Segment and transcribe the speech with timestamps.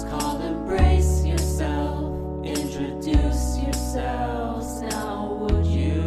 [0.00, 2.46] It's called Embrace Yourself.
[2.46, 4.80] Introduce yourselves.
[4.82, 6.04] Now, would you?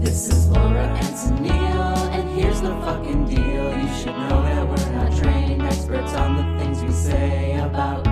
[0.00, 3.76] This is Laura and Tennille, and here's the fucking deal.
[3.76, 8.06] You should know that we're not trained experts on the things we say about.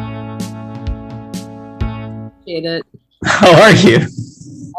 [2.41, 2.85] Appreciate it.
[3.25, 3.99] How are you?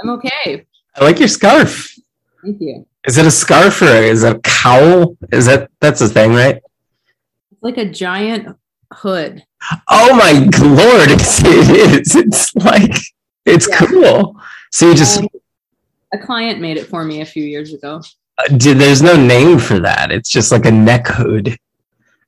[0.02, 0.66] I'm okay.
[0.98, 1.95] I like your scarf.
[2.43, 2.86] Thank you.
[3.07, 5.16] Is it a scarf or is it a cowl?
[5.32, 6.61] Is that that's a thing, right?
[7.64, 8.55] Like a giant
[8.94, 9.44] hood.
[9.90, 10.31] Oh my
[10.62, 12.16] lord, it's, it is.
[12.16, 12.91] It's like
[13.45, 13.77] it's Yeah.
[13.80, 14.40] cool.
[14.71, 15.27] So you just Um,
[16.13, 18.02] a client made it for me a few years ago.
[18.38, 18.44] uh.
[18.52, 20.12] There's no name for that.
[20.12, 21.57] It's just like a neck hood.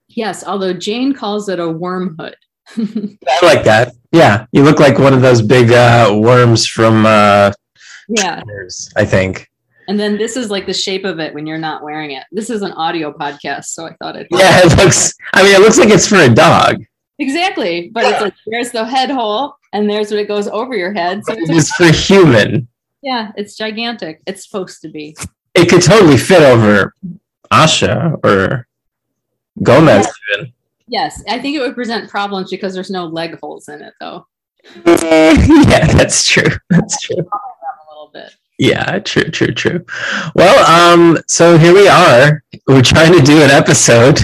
[0.07, 2.35] Yes, although Jane calls it a worm hood.
[2.77, 3.93] I like that.
[4.11, 7.51] Yeah, you look like one of those big uh, worms from uh,
[8.07, 8.41] yeah.
[8.95, 9.49] I think.
[9.87, 12.23] And then this is like the shape of it when you're not wearing it.
[12.31, 15.13] This is an audio podcast, so I thought it Yeah, it looks.
[15.33, 16.83] I mean, it looks like it's for a dog.
[17.19, 17.89] exactly.
[17.93, 21.23] But it's like there's the head hole and there's what it goes over your head.
[21.25, 22.67] So it's It's for human.
[23.01, 24.21] yeah, it's gigantic.
[24.25, 25.15] It's supposed to be.
[25.53, 26.93] It could totally fit over
[27.53, 28.67] Asha or
[29.63, 30.07] Gomez.
[30.33, 30.51] even.
[30.87, 34.25] Yes, I think it would present problems because there's no leg holes in it though.
[34.85, 36.51] yeah, that's true.
[36.69, 37.17] That's true.
[37.17, 38.35] A little bit.
[38.57, 39.85] Yeah, true, true, true.
[40.33, 42.43] Well, um, so here we are.
[42.67, 44.19] We're trying to do an episode.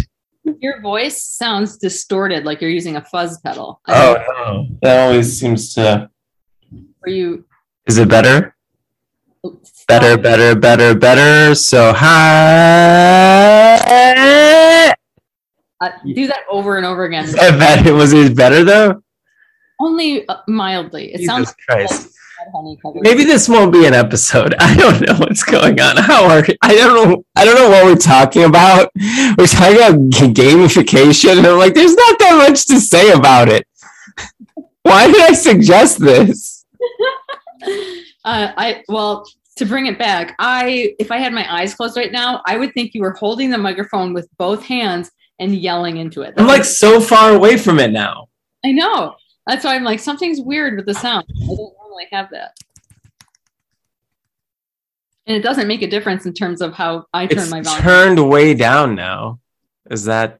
[0.59, 3.81] Your voice sounds distorted, like you're using a fuzz pedal.
[3.87, 6.09] Oh no, that always seems to.
[7.03, 7.45] Are you
[7.87, 8.55] Is it better?
[9.87, 11.53] Better, better, better, better.
[11.55, 13.31] So hi.
[15.81, 17.23] Uh, do that over and over again.
[17.25, 17.93] Is that better?
[17.93, 19.03] Was it better though?
[19.79, 21.13] Only uh, mildly.
[21.13, 21.91] It Jesus sounds Christ.
[21.91, 22.20] like honey covered.
[22.95, 24.55] Maybe this won't be an episode.
[24.59, 25.97] I don't know what's going on.
[25.97, 27.25] How are I don't know.
[27.35, 28.91] I don't know what we're talking about.
[29.37, 29.95] We're talking about
[30.33, 33.67] gamification, and I'm like, there's not that much to say about it.
[34.83, 36.65] Why did I suggest this?
[38.23, 39.25] Uh, I well
[39.55, 40.35] to bring it back.
[40.37, 43.49] I if I had my eyes closed right now, I would think you were holding
[43.49, 45.09] the microphone with both hands
[45.39, 46.35] and yelling into it.
[46.37, 48.29] I'm like so far away from it now.
[48.63, 49.15] I know.
[49.47, 51.25] That's why I'm like something's weird with the sound.
[51.35, 52.57] I don't normally have that.
[55.27, 57.81] And it doesn't make a difference in terms of how I turn It's my volume.
[57.81, 59.39] turned way down now.
[59.89, 60.39] Is that?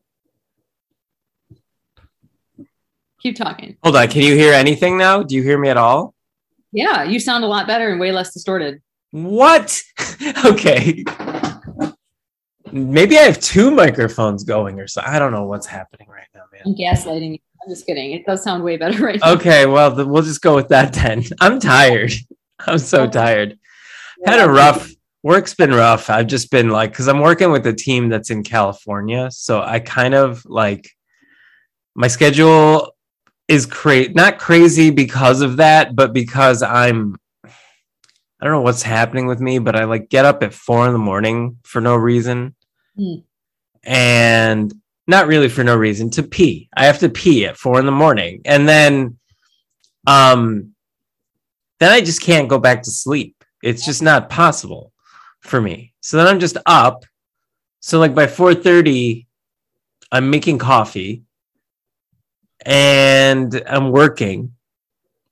[3.20, 3.78] Keep talking.
[3.84, 4.08] Hold on.
[4.08, 5.22] Can you hear anything now?
[5.22, 6.16] Do you hear me at all?
[6.72, 8.82] Yeah, you sound a lot better and way less distorted.
[9.12, 9.82] What?
[10.46, 11.04] okay.
[12.72, 15.02] Maybe I have two microphones going or so.
[15.06, 16.62] I don't know what's happening right now, man.
[16.66, 17.42] I'm gaslighting.
[17.64, 18.12] I'm just kidding.
[18.12, 19.34] It does sound way better right now.
[19.34, 21.24] Okay, well, th- we'll just go with that then.
[21.42, 22.12] I'm tired.
[22.60, 23.58] I'm so tired.
[24.26, 24.90] Had a rough
[25.24, 26.10] work's been rough.
[26.10, 29.80] I've just been like, because I'm working with a team that's in California, so I
[29.80, 30.90] kind of like
[31.96, 32.96] my schedule
[33.48, 39.28] is cra- not crazy because of that, but because I'm I don't know what's happening
[39.28, 42.56] with me, but I like get up at four in the morning for no reason.
[42.98, 43.16] Hmm.
[43.84, 44.74] And
[45.08, 46.70] not really for no reason to pee.
[46.76, 48.42] I have to pee at four in the morning.
[48.46, 49.18] And then
[50.08, 50.74] um
[51.80, 53.44] then I just can't go back to sleep.
[53.64, 54.94] It's just not possible
[55.42, 55.94] for me.
[56.02, 57.06] So then I'm just up.
[57.80, 59.26] So like by 4:30
[60.12, 61.24] I'm making coffee
[62.66, 64.54] and I'm working.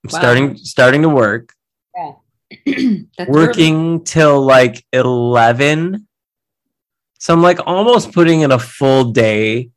[0.03, 0.19] I'm Wow.
[0.19, 1.53] starting starting to work
[2.65, 6.07] That's working till like 11
[7.19, 9.69] so i'm like almost putting in a full day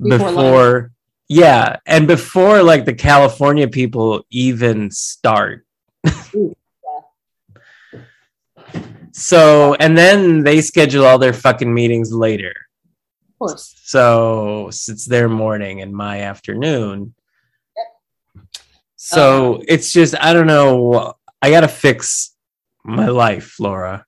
[0.00, 0.92] Before before,
[1.28, 5.64] yeah and before like the california people even start.
[6.34, 6.56] Ooh,
[9.12, 12.54] so and then they schedule all their fucking meetings later.
[13.28, 13.80] Of course.
[13.84, 17.14] so it's their morning and my afternoon.
[17.76, 18.42] Yep.
[18.96, 22.34] so um, it's just i don't know i gotta fix
[22.84, 24.04] my life laura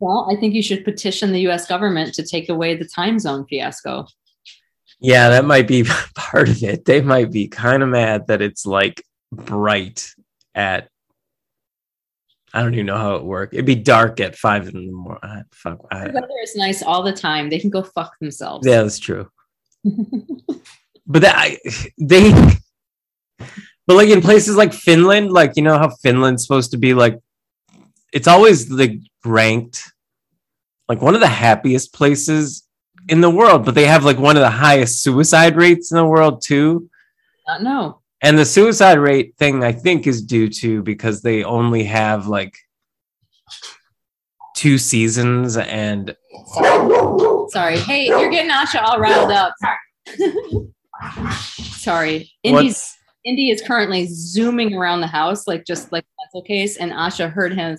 [0.00, 3.46] Well, I think you should petition the US government to take away the time zone
[3.48, 4.06] fiasco.
[4.98, 6.84] Yeah, that might be part of it.
[6.84, 9.02] They might be kind of mad that it's like
[9.32, 10.12] bright
[10.54, 10.88] at.
[12.52, 13.54] I don't even know how it works.
[13.54, 15.20] It'd be dark at five in the morning.
[15.22, 15.78] Uh, fuck.
[15.92, 17.48] I, The weather is nice all the time.
[17.48, 18.66] They can go fuck themselves.
[18.66, 19.30] yeah, that's true.
[21.10, 21.58] But that I,
[21.98, 22.30] they,
[23.84, 27.18] but like in places like Finland, like you know how Finland's supposed to be like,
[28.12, 29.92] it's always like ranked
[30.90, 32.64] like one of the happiest places
[33.08, 36.04] in the world, but they have like one of the highest suicide rates in the
[36.04, 36.90] world too.
[37.46, 38.00] Uh, Not know.
[38.22, 42.54] And the suicide rate thing, I think, is due to because they only have like
[44.56, 46.16] two seasons and
[47.50, 47.78] Sorry.
[47.78, 49.54] Hey, you're getting Asha all riled up.
[51.60, 52.32] Sorry.
[52.42, 56.78] Indy's what's Indy is currently zooming around the house like just like a pencil case,
[56.78, 57.76] and Asha heard him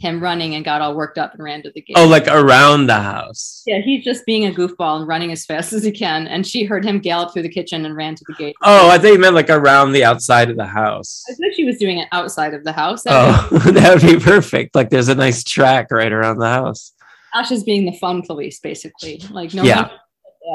[0.00, 1.96] him running and got all worked up and ran to the gate.
[1.96, 3.62] oh like around the house.
[3.66, 6.26] yeah, he's just being a goofball and running as fast as he can.
[6.28, 8.56] And she heard him gallop through the kitchen and ran to the gate.
[8.62, 11.24] Oh, I thought you meant like around the outside of the house.
[11.30, 13.02] I think she was doing it outside of the house.
[13.06, 14.74] Oh, that would be perfect.
[14.74, 16.92] Like there's a nice track right around the house.
[17.34, 19.22] Ash is being the fun police, basically.
[19.30, 19.88] Like no Yeah.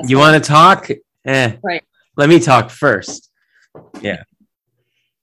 [0.08, 0.90] You want to talk?
[1.26, 1.56] Eh.
[1.62, 1.84] Right.
[2.18, 3.30] Let me talk first.
[4.02, 4.24] Yeah.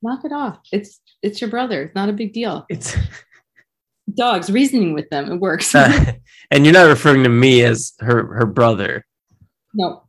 [0.03, 0.59] knock it off.
[0.73, 1.83] It's it's your brother.
[1.85, 2.65] It's not a big deal.
[2.69, 2.95] It's
[4.15, 5.31] Dogs reasoning with them.
[5.33, 5.75] It works.
[5.75, 6.13] Uh,
[6.51, 9.05] and you're not referring to me as her her brother.
[9.75, 10.05] no.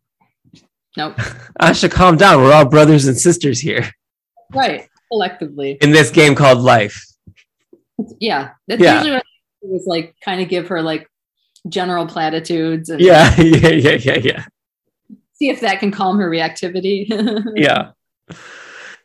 [0.97, 1.15] Nope.
[1.61, 2.41] Asha, calm down.
[2.41, 3.89] We're all brothers and sisters here
[4.53, 4.87] Right.
[5.11, 5.77] Collectively.
[5.81, 7.05] in this game called life.
[8.19, 8.49] Yeah.
[8.67, 8.95] That's Yeah.
[8.95, 11.07] usually what I do is like kind of give her like
[11.69, 14.45] general platitudes and Yeah, yeah, yeah, yeah, yeah.
[15.33, 17.05] see if that can calm her reactivity.
[17.55, 17.91] Yeah.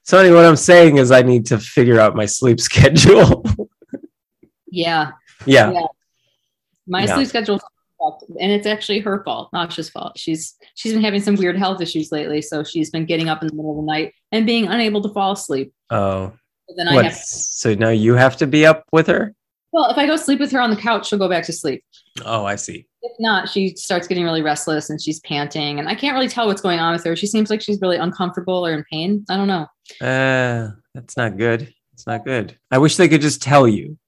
[0.05, 3.45] So anyway, what I'm saying is I need to figure out my sleep schedule.
[4.75, 5.13] Yeah.
[5.47, 5.73] yeah.
[6.87, 7.15] My Yeah.
[7.15, 7.61] sleep schedule
[8.39, 10.19] and it's actually her fault, not just fault.
[10.19, 13.49] She's she's been having some weird health issues lately, so she's been getting up in
[13.49, 15.73] the middle of the night and being unable to fall asleep.
[15.91, 16.33] Oh.
[16.69, 17.05] So then I What?
[17.07, 19.35] have So now you have to be up with her?
[19.73, 21.83] well, if I go sleep with her on the couch, she'll go back to sleep.
[22.25, 22.87] Oh, I see.
[23.03, 26.47] If not, she starts getting really restless and she's panting, and I can't really tell
[26.47, 27.17] what's going on with her.
[27.17, 29.25] She seems like she's really uncomfortable or in pain.
[29.31, 29.67] I don't know.
[30.07, 31.73] Uh, that's not good.
[31.93, 32.57] It's not good.
[32.71, 33.99] I wish they could just tell you.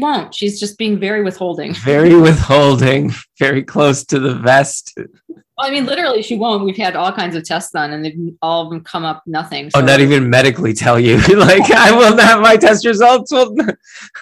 [0.00, 0.34] Won't.
[0.34, 1.74] She's just being very withholding.
[1.84, 4.94] Very withholding, very close to the vest.
[5.28, 6.64] Well, I mean, literally, she won't.
[6.64, 9.70] We've had all kinds of tests done, and they've all of them come up nothing.
[9.74, 11.16] Oh, not even medically tell you.
[11.36, 13.54] like, I will not, my test results will,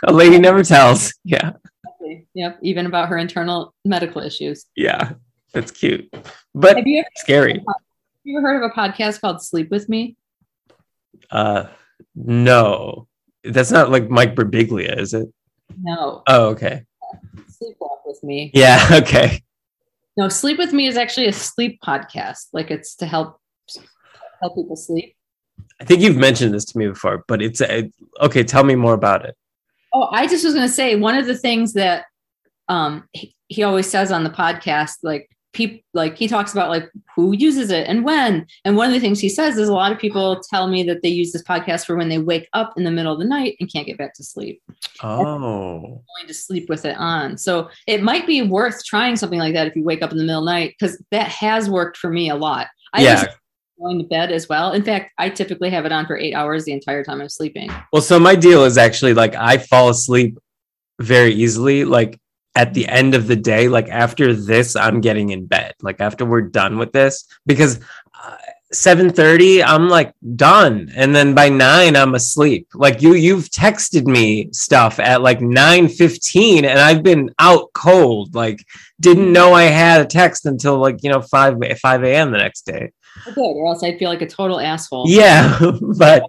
[0.05, 1.15] a lady never tells.
[1.25, 1.53] Yeah.
[2.35, 4.67] Yep, even about her internal medical issues.
[4.77, 5.13] Yeah.
[5.55, 6.13] That's cute,
[6.55, 7.55] but Have you ever, scary.
[7.55, 7.63] have
[8.23, 10.15] you ever heard of a podcast called Sleep with Me?
[11.31, 11.69] Uh,
[12.15, 13.09] no,
[13.43, 15.27] that's not like Mike Birbiglia, is it?
[15.77, 16.85] No, Oh, okay.
[17.37, 18.51] Sleepwalk with Me.
[18.55, 18.87] Yeah.
[19.03, 19.43] Okay.
[20.17, 22.49] No, Sleep with Me is actually a sleep podcast.
[22.53, 23.41] Like it's to help
[24.41, 25.15] help people sleep.
[25.81, 27.89] I think you've mentioned this to me before, but it's a,
[28.21, 28.43] okay.
[28.43, 29.37] Tell me more about it.
[29.95, 32.07] Oh, I just was going to say one of the things that
[32.69, 36.89] um he, he always says on the podcast, like people, like he talks about like
[37.15, 38.47] who uses it and when.
[38.65, 41.03] And one of the things he says is a lot of people tell me that
[41.03, 43.57] they use this podcast for when they wake up in the middle of the night
[43.59, 44.63] and can't get back to sleep,
[45.03, 47.37] Oh, going to sleep with it on.
[47.37, 50.25] So it might be worth trying something like that if you wake up in the
[50.25, 52.69] middle of the night because that has worked for me a lot.
[52.95, 53.25] I yeah.
[53.81, 54.73] going to bed as well.
[54.73, 57.71] In fact, I typically have it on for eight hours the entire time I'm sleeping.
[57.93, 60.39] Well, so my deal is actually like I fall asleep
[61.01, 61.85] very easily.
[61.85, 62.21] Like
[62.59, 65.75] at the end of the day, like after this, I'm getting in bed.
[65.81, 67.79] Like after we're done with this, because
[68.21, 68.37] uh,
[68.73, 72.67] seven thirty, I'm like done, and then by nine, I'm asleep.
[72.75, 78.35] Like you, you've texted me stuff at like nine fifteen, and I've been out cold.
[78.35, 78.59] Like
[78.99, 82.33] didn't know I had a text until like you know five five a.m.
[82.33, 82.91] the next day.
[83.25, 85.05] Good, or else I'd feel like a total asshole.
[85.07, 85.61] Yeah,
[85.97, 86.25] but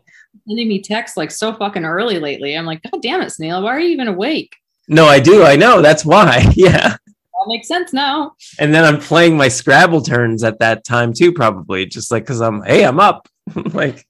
[0.47, 2.55] sending me texts like so fucking early lately.
[2.55, 4.55] I'm like, God damn it, Snail, why are you even awake?
[4.89, 5.43] No, I do.
[5.43, 6.45] I know that's why.
[6.55, 6.97] Yeah.
[7.33, 8.33] All makes sense now.
[8.59, 12.41] and then I'm playing my Scrabble turns at that time too, probably just like because
[12.41, 13.29] I'm hey, I'm up.
[13.73, 14.05] like,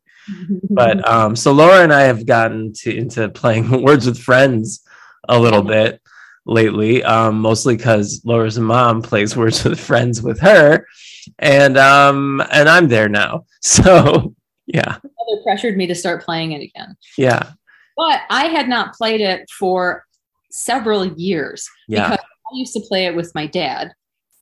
[0.72, 4.82] but um, so Laura and I have gotten to into playing Words with Friends
[5.28, 6.02] a little bit
[6.48, 10.88] lately, um, mostly because Laura's mom plays Words with Friends with her,
[11.38, 13.46] and um, and I'm there now.
[13.62, 14.34] So
[14.66, 16.96] yeah, mother pressured me to start playing it again.
[17.18, 17.52] yeah,
[17.96, 20.04] But I had not played it for
[20.52, 23.92] several years yeah, because I used to play it with my dad.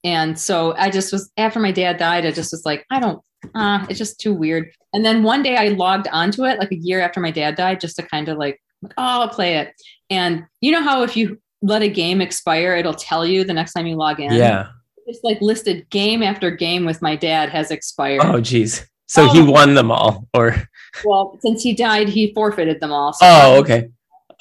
[0.03, 3.21] And so I just was after my dad died, I just was like, I don't
[3.55, 4.69] uh, it's just too weird.
[4.93, 7.79] And then one day I logged onto it like a year after my dad died,
[7.79, 9.73] just to kind of like, oh, I'll play it.
[10.09, 13.73] And you know how if you let a game expire, it'll tell you the next
[13.73, 14.31] time you log in.
[14.33, 14.69] yeah.
[15.05, 18.21] It's like listed game after game with my dad has expired.
[18.25, 18.85] Oh, geez.
[19.07, 19.45] So he Oh.
[19.51, 20.67] won them all, or
[21.05, 23.13] Well, since he died, he forfeited them all.
[23.13, 23.87] So Oh, okay.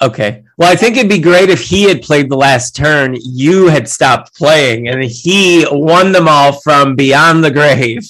[0.01, 0.43] Okay.
[0.57, 3.87] Well, I think it'd be great if he had played the last turn, you had
[3.89, 8.07] stopped playing, and he won them all from beyond the grave.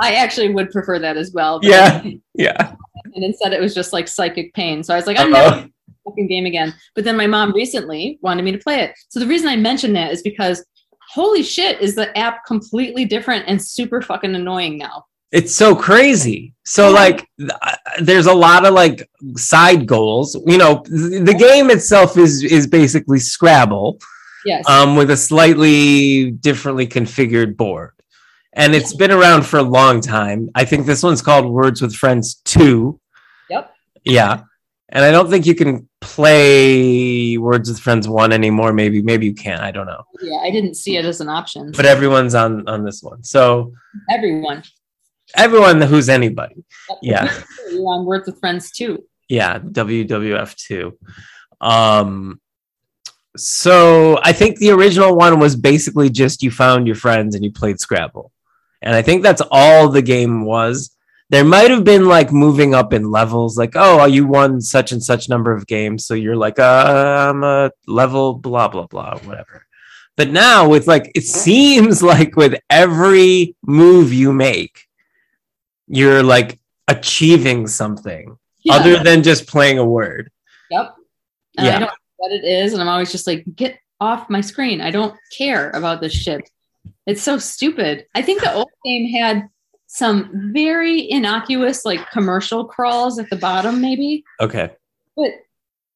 [0.00, 1.60] I actually would prefer that as well.
[1.62, 2.02] Yeah.
[2.34, 2.74] Yeah.
[3.14, 4.82] And instead, it was just like psychic pain.
[4.82, 5.50] So I was like, I'm Uh-oh.
[5.50, 5.68] never
[6.04, 6.74] fucking game again.
[6.94, 8.94] But then my mom recently wanted me to play it.
[9.08, 10.64] So the reason I mentioned that is because
[11.12, 15.04] holy shit, is the app completely different and super fucking annoying now.
[15.30, 16.54] It's so crazy.
[16.64, 20.34] So, like, th- uh, there's a lot of like side goals.
[20.46, 23.98] You know, the game itself is is basically Scrabble,
[24.44, 24.68] Yes.
[24.68, 27.90] um, with a slightly differently configured board.
[28.54, 30.50] And it's been around for a long time.
[30.54, 32.98] I think this one's called Words with Friends 2.
[33.48, 33.74] Yep.
[34.04, 34.42] Yeah.
[34.90, 38.74] And I don't think you can play Words with Friends 1 anymore.
[38.74, 39.58] Maybe, maybe you can.
[39.60, 40.02] I don't know.
[40.20, 41.72] yeah, I didn't see it as an option.
[41.74, 43.22] But everyone's on on this one.
[43.24, 43.72] So
[44.10, 44.62] everyone.
[45.36, 46.64] Everyone who's anybody.
[47.00, 47.32] Yeah.
[47.70, 49.04] On Words with Friends too.
[49.28, 50.98] Yeah, WWF 2.
[51.60, 52.40] Um
[53.36, 57.50] so I think the original one was basically just you found your friends and you
[57.50, 58.30] played Scrabble.
[58.82, 60.94] And I think that's all the game was.
[61.30, 65.02] There might have been like moving up in levels, like, oh, you won such and
[65.02, 66.04] such number of games.
[66.04, 69.66] So you're like, uh, I'm a level, blah, blah, blah, whatever.
[70.16, 74.86] But now with like, it seems like with every move you make,
[75.92, 76.58] you're like
[76.88, 78.74] achieving something Yeah.
[78.76, 80.30] other than just playing a word.
[80.70, 80.94] Yep.
[81.58, 81.76] And Yeah.
[81.76, 84.80] I don't know what it is, and I'm always just like, get off my screen.
[84.80, 86.48] I don't care about this shit.
[87.06, 88.06] It's so stupid.
[88.14, 89.48] I think the old game had
[89.86, 94.70] some very innocuous like commercial crawls at the bottom, maybe, Okay.
[95.16, 95.30] but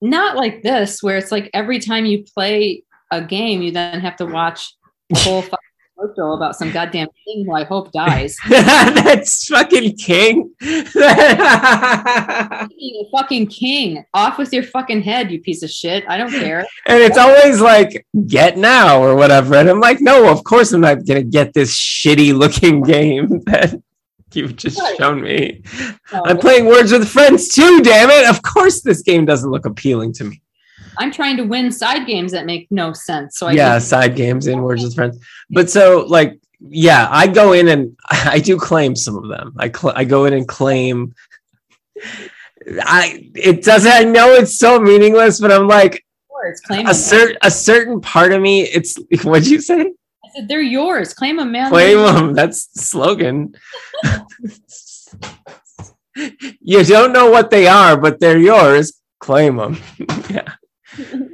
[0.02, 4.16] not like this, where it's like every time you play a game, you then have
[4.16, 4.74] to watch
[5.14, 5.42] a whole
[5.98, 8.36] about some goddamn thing who I hope dies.
[8.48, 10.52] That's fucking king.
[10.60, 12.68] Being a
[13.12, 14.04] fucking king.
[14.14, 16.04] Off with your fucking head, you piece of shit.
[16.08, 16.60] I don't care.
[16.86, 19.56] And it's always like, get now or whatever.
[19.56, 23.40] And I'm like, no, of course I'm not going to get this shitty looking game
[23.46, 23.74] that
[24.32, 24.96] you've just Right.
[24.98, 25.62] shown me.
[26.12, 28.28] No, I'm playing Words with Friends too, damn it.
[28.28, 30.42] Of course this game doesn't look appealing to me.
[30.98, 33.38] I'm trying to win side games that make no sense.
[33.38, 35.18] So I yeah, just- side games in Words with Friends.
[35.50, 39.54] But so, like, yeah, I go in and I do claim some of them.
[39.58, 41.14] I cl- I go in and claim.
[42.82, 43.92] I it doesn't.
[43.92, 46.04] I know it's so meaningless, but I'm like
[46.86, 48.62] a certain a certain part of me.
[48.62, 49.80] It's what'd you say?
[49.80, 51.14] I said they're yours.
[51.14, 51.70] Claim them, man.
[51.70, 52.34] Claim them.
[52.34, 53.54] That's slogan.
[56.60, 59.00] you don't know what they are, but they're yours.
[59.20, 59.78] Claim them.
[60.30, 60.54] yeah.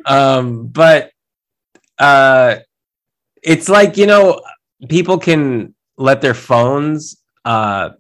[0.05, 1.11] Um, but
[1.99, 2.57] uh,
[3.43, 4.43] it's like you know,
[4.89, 7.91] people can let their phones uh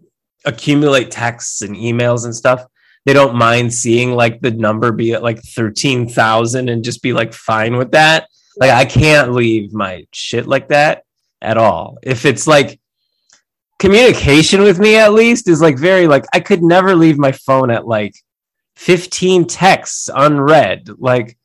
[0.44, 2.64] accumulate texts and emails and stuff.
[3.04, 7.12] They don't mind seeing like the number be at like thirteen thousand and just be
[7.12, 8.28] like fine with that.
[8.56, 11.04] Like I can't leave my shit like that
[11.40, 11.98] at all.
[12.02, 12.80] If it's like
[13.78, 17.70] communication with me at least is like very like I could never leave my phone
[17.70, 18.14] at like
[18.76, 20.88] 15 texts unread.
[20.98, 21.36] Like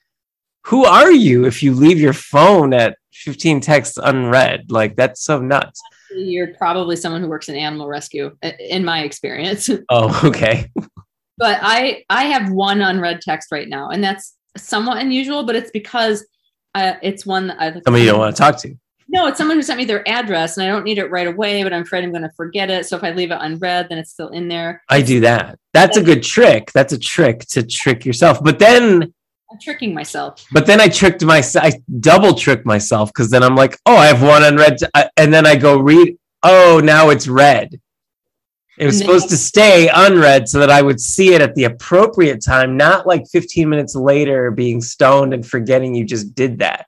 [0.67, 4.69] who are you if you leave your phone at 15 texts unread?
[4.69, 5.81] Like that's so nuts.
[6.13, 9.69] You're probably someone who works in animal rescue, in my experience.
[9.89, 10.69] Oh, okay.
[11.37, 15.43] but I I have one unread text right now, and that's somewhat unusual.
[15.43, 16.25] But it's because
[16.75, 18.75] uh, it's one that I Somebody you don't want to talk to.
[19.07, 21.63] No, it's someone who sent me their address, and I don't need it right away.
[21.63, 22.85] But I'm afraid I'm going to forget it.
[22.85, 24.83] So if I leave it unread, then it's still in there.
[24.89, 25.59] I do that.
[25.73, 26.73] That's a good trick.
[26.73, 28.43] That's a trick to trick yourself.
[28.43, 29.13] But then
[29.51, 30.45] I'm tricking myself.
[30.51, 31.65] But then I tricked myself.
[31.65, 35.33] I double tricked myself because then I'm like, oh, I have one unread, I- and
[35.33, 36.17] then I go read.
[36.43, 37.79] Oh, now it's read.
[38.77, 42.43] It was supposed to stay unread so that I would see it at the appropriate
[42.45, 46.85] time, not like 15 minutes later, being stoned and forgetting you just did that.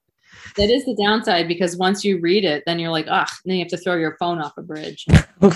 [0.56, 3.64] That is the downside because once you read it, then you're like, ah, then you
[3.64, 5.08] have to throw your phone off a bridge.
[5.42, 5.56] and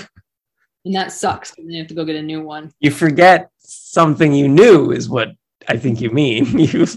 [0.85, 1.51] that sucks.
[1.51, 2.73] Then you have to go get a new one.
[2.79, 5.33] You forget something you knew is what
[5.67, 6.45] I think you mean.
[6.59, 6.87] You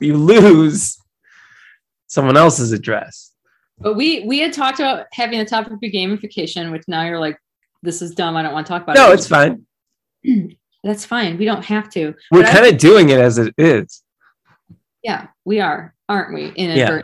[0.00, 0.98] you lose
[2.06, 3.32] someone else's address.
[3.78, 7.38] But we we had talked about having the topic be gamification, which now you're like,
[7.82, 8.36] this is dumb.
[8.36, 9.08] I don't want to talk about No, it.
[9.08, 9.66] No, it's fine.
[10.84, 11.38] That's fine.
[11.38, 12.14] We don't have to.
[12.30, 14.02] We're kind of doing it as it is.
[15.02, 16.48] Yeah, we are, aren't we?
[16.56, 17.02] In Yeah.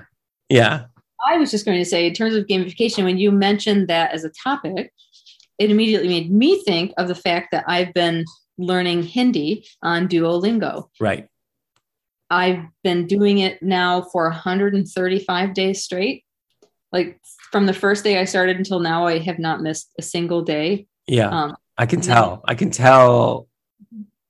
[0.49, 0.85] Yeah.
[1.27, 4.25] I was just going to say, in terms of gamification, when you mentioned that as
[4.25, 4.93] a topic,
[5.59, 8.25] it immediately made me think of the fact that I've been
[8.59, 10.89] learning Hindi on Duolingo.
[11.01, 11.29] Right.
[12.31, 16.25] I've been doing it now for 135 days straight.
[16.93, 17.21] Like
[17.53, 20.87] from the first day I started until now, I have not missed a single day.
[21.07, 21.29] Yeah.
[21.29, 22.43] Um, I can tell.
[22.47, 23.49] I can tell.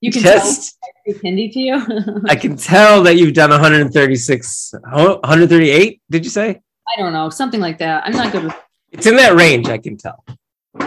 [0.01, 2.21] you can just, tell Hindi to you.
[2.25, 6.01] I can tell that you've done 136, 138.
[6.09, 6.61] Did you say?
[6.97, 8.03] I don't know, something like that.
[8.05, 8.55] I'm not good with
[8.91, 9.69] It's in that range.
[9.69, 10.23] I can tell.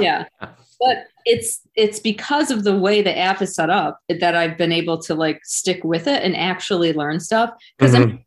[0.00, 0.26] yeah
[0.80, 4.72] but it's it's because of the way the app is set up that i've been
[4.72, 8.22] able to like stick with it and actually learn stuff because Mhm.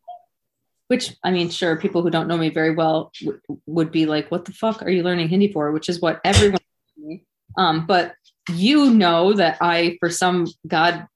[0.88, 4.30] which i mean sure people who don't know me very well w- would be like
[4.30, 6.60] what the fuck are you learning hindi for which is what everyone
[7.56, 8.14] um but
[8.54, 11.06] you know that i for some god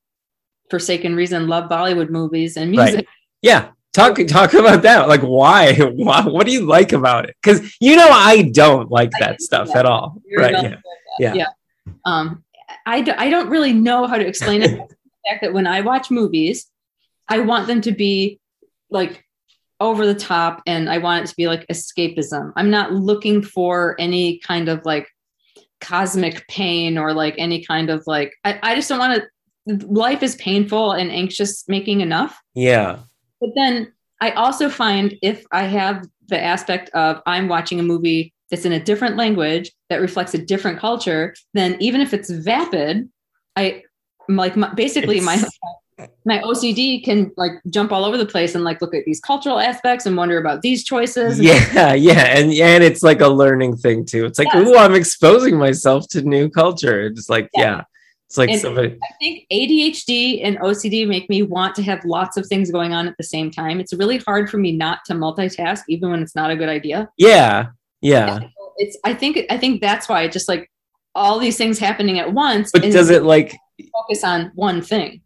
[0.71, 3.07] forsaken reason love bollywood movies and music
[3.41, 5.07] Yeah, talk talk about that.
[5.09, 5.75] Like, why?
[6.05, 6.23] why?
[6.23, 7.37] What do you like about it?
[7.41, 9.77] Because you know I don't like I that stuff that.
[9.79, 10.21] at all.
[10.37, 10.53] Right?
[10.53, 10.75] Yeah.
[11.21, 11.35] Yeah.
[11.35, 11.47] yeah.
[12.05, 12.45] Um,
[12.87, 14.71] I, d- I don't really know how to explain it.
[14.89, 16.67] the fact that when I watch movies,
[17.29, 18.41] I want them to be
[18.91, 19.25] like
[19.81, 22.53] over the top and I want it to be like escapism.
[22.57, 25.09] I'm not looking for any kind of like
[25.81, 29.29] cosmic pain or like any kind of like, I, I just don't want to.
[29.87, 32.41] Life is painful and anxious making enough.
[32.55, 33.01] Yeah.
[33.41, 38.33] But then I also find if I have the aspect of I'm watching a movie
[38.51, 43.09] that's in a different language that reflects a different culture, then even if it's vapid,
[43.57, 43.83] I
[44.29, 45.51] like my, basically my It's-
[46.25, 49.59] my OCD can like jump all over the place and like look at these cultural
[49.59, 51.41] aspects and wonder about these choices.
[51.51, 54.25] Yeah, yeah, and and it's like a learning thing too.
[54.25, 54.65] It's like, Yes.
[54.69, 57.07] ooh, I'm exposing myself to new culture.
[57.07, 57.63] It's like, Yeah.
[57.63, 57.83] yeah,
[58.29, 58.97] it's like And- somebody.
[59.03, 63.09] I think ADHD and OCD make me want to have lots of things going on
[63.09, 63.81] at the same time.
[63.81, 67.09] It's really hard for me not to multitask, even when it's not a good idea.
[67.17, 68.41] Yeah, yeah.
[68.77, 70.71] it's i think i think that's why just like
[71.15, 73.57] all these things happening at once But does it like?
[73.93, 75.21] focus on one thing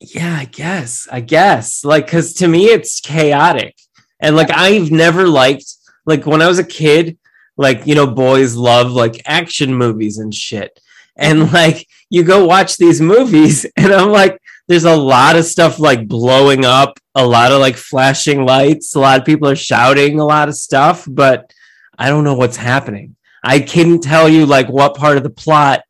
[0.00, 1.08] Yeah, I guess.
[1.10, 1.84] I guess.
[1.84, 3.76] Like, cause to me, it's chaotic,
[4.20, 5.66] and like I've never liked
[6.04, 7.18] like when I was a kid.
[7.56, 10.78] Like you know, boys love like action movies and shit,
[11.16, 11.54] and mm-hmm.
[11.54, 16.08] like you go watch these movies, and I'm like, there's a lot of stuff like
[16.08, 20.24] blowing up, a lot of like flashing lights, a lot of people are shouting a
[20.24, 21.52] lot of stuff, but
[21.98, 23.16] I don't know what's happening.
[23.42, 25.82] I couldn't tell you like what part of the plot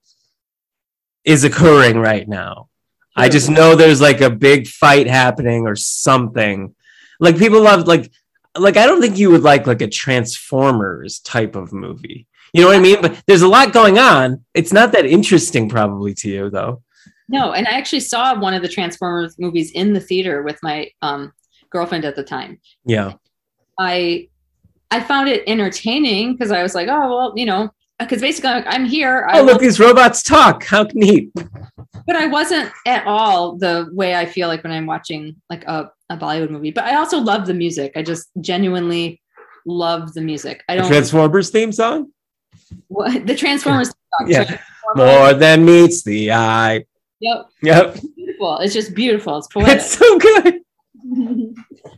[1.25, 2.69] is occurring right now.
[3.17, 6.75] I just know there's like a big fight happening or something.
[7.21, 8.11] Like people love like
[8.57, 12.27] like I don't think you would like like a Transformers type of movie.
[12.53, 13.03] You know what I mean?
[13.03, 14.45] But there's a lot going on.
[14.55, 16.83] It's not that interesting probably to you though.
[17.29, 20.89] No and i actually saw one of the transformers movies in the theater with my
[21.03, 21.33] um,
[21.71, 23.13] girlfriend at the time Yeah.
[23.79, 24.29] i
[24.91, 28.65] i found it entertaining because i was like oh well you know because basically I'm-
[28.67, 30.65] i'm here I Oh, look, these robots talk.
[30.65, 31.31] How neat.
[32.07, 35.91] but i wasn't at all the way i feel like when i'm watching like a,
[36.11, 39.21] a bollywood movie but i also love the music i just genuinely
[39.67, 42.11] love the music i don't Transformers theme song?
[42.89, 44.45] what, the transformers song, Yeah.
[44.45, 44.61] Transformers-
[44.97, 46.85] More than meets the eye.
[47.25, 47.47] Yep.
[47.63, 47.97] Yep.
[48.17, 48.59] beautiful.
[48.59, 49.39] It's just beautiful.
[49.39, 49.77] It's poetic.
[49.77, 50.61] It's so good.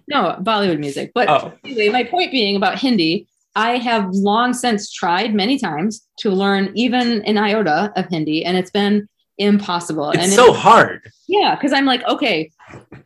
[0.08, 1.12] no, Bollywood music.
[1.14, 1.52] But Oh.
[1.64, 6.72] anyway, my point being about Hindi, I have long since tried many times to learn
[6.74, 9.08] even an iota of Hindi, and it's been
[9.38, 10.10] impossible.
[10.10, 11.00] It's and so it- hard.
[11.28, 12.50] yeah, because I'm like, okay,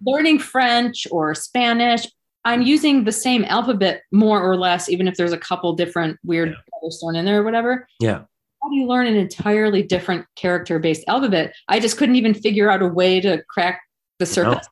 [0.04, 2.06] learning French or Spanish,
[2.44, 6.48] I'm using the same alphabet more or less, even if there's a couple different weird
[6.48, 7.86] letters thrown in there or whatever.
[8.00, 8.22] Yeah.
[8.62, 11.54] How do you learn an entirely different character based alphabet?
[11.68, 13.80] I just couldn't even figure out a way to crack
[14.18, 14.66] the surface.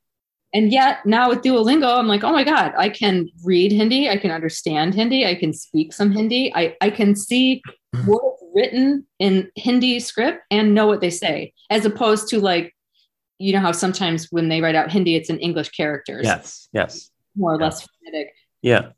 [0.54, 4.16] And yet now with Duolingo, I'm like, oh my God, I can read Hindi, I
[4.16, 7.62] can understand Hindi, I can speak some Hindi, I, I can see
[7.94, 8.10] mm-hmm.
[8.10, 12.74] words written in Hindi script and know what they say, as opposed to like,
[13.38, 16.68] you know how sometimes when they write out Hindi, it's in English characters, Yes.
[16.72, 17.10] Yes.
[17.36, 18.32] more or less phonetic.
[18.62, 18.90] Yeah.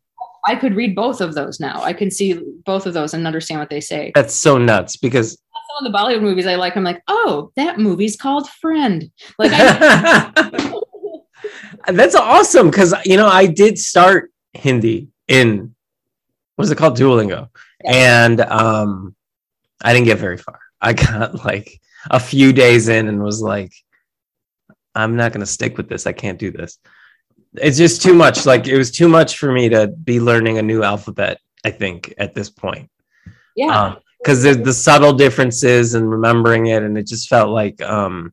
[0.47, 1.83] I could read both of those now.
[1.83, 4.13] I can see both of those and understand what they say.
[4.15, 7.79] That's so nuts because Some of the Bollywood movies I like, I'm like, oh, that
[7.79, 9.11] movie's called Friend.
[9.39, 10.73] Like, I,
[11.87, 15.75] That's awesome because you know I did start Hindi in
[16.57, 17.49] what is it called Duolingo,
[17.85, 19.15] and um,
[19.83, 20.61] I didn't get very far.
[20.81, 23.73] I got like a few days in and was like,
[24.95, 26.07] I'm not going to stick with this.
[26.07, 26.79] I can't do this.
[27.55, 28.47] It's just too much.
[28.47, 31.39] Like it was too much for me to be learning a new alphabet.
[31.65, 32.91] I think at this point
[33.55, 33.97] yeah.
[34.19, 38.33] because the, the subtle differences and remembering it and it just felt like um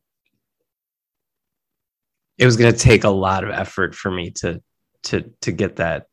[2.38, 4.62] it was going to take a lot of effort for me to
[5.02, 6.06] to to get that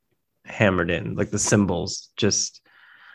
[0.45, 2.61] hammered in like the symbols just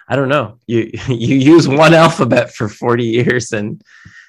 [0.09, 3.83] i don't know you you use one alphabet for 40 years and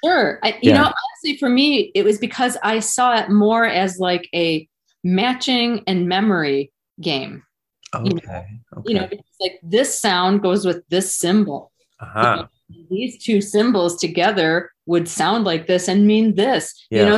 [0.04, 0.40] Sure.
[0.42, 0.82] I, you Yeah.
[0.82, 4.68] know, honestly, for me, it was because I saw it more as like a
[5.04, 7.42] matching and memory game.
[7.94, 8.46] You know, okay
[8.86, 11.72] You know, it's like this sound goes with this symbol.
[12.00, 12.46] uh-huh.
[12.90, 16.86] These two symbols together would sound like this and mean this.
[16.90, 17.02] Yeah.
[17.02, 17.16] You know,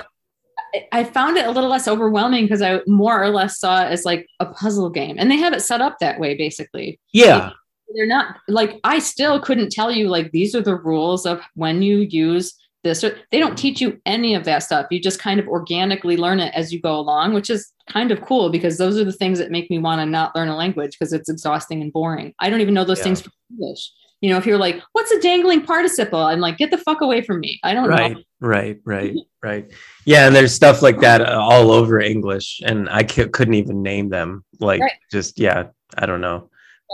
[0.74, 3.92] I- I found it a little less overwhelming because I more or less saw it
[3.92, 5.14] as like a puzzle game.
[5.20, 6.98] And they have it set up that way, basically.
[7.12, 7.50] yeah
[7.94, 11.80] they're not like I still couldn't tell you like these are the rules of when
[11.82, 12.52] you use
[12.84, 14.86] this or they don't teach you any of that stuff.
[14.90, 18.20] You just kind of organically learn it as you go along, which is kind of
[18.22, 20.92] cool because those are the things that make me want to not learn a language
[20.96, 22.32] because it's exhausting and boring.
[22.38, 23.04] I don't even know those Yeah.
[23.04, 23.90] things for English.
[24.20, 26.20] You know, if you're like, what's a dangling participle?
[26.20, 27.58] I'm like, get the fuck away from me.
[27.64, 28.22] I don't right know.
[28.40, 29.70] right right right
[30.06, 33.82] yeah and there's stuff like that uh, all over english and i c- couldn't even
[33.82, 34.92] name them like Right.
[35.10, 36.50] just yeah i don't know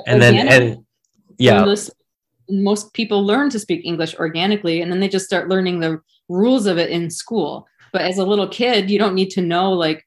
[0.07, 0.85] and then and
[1.39, 1.65] yeah
[2.51, 6.67] most people learn to speak English organically and then they just start learning the rules
[6.67, 7.67] of it in school.
[7.93, 10.07] But as a little kid, you don't need to know like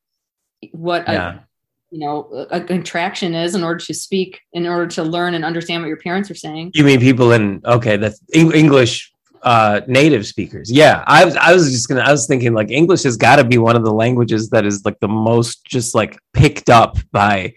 [0.72, 1.46] what a
[1.92, 5.84] you know a contraction is in order to speak, in order to learn and understand
[5.84, 6.72] what your parents are saying.
[6.74, 9.12] you mean people in okay that's english
[9.44, 13.04] uh native speakers yeah i was i was just gonna i was thinking like english
[13.04, 16.18] has got to be one of the languages that is like the most just like
[16.34, 17.54] picked up by